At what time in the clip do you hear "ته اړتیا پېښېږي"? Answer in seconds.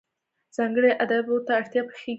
1.45-2.09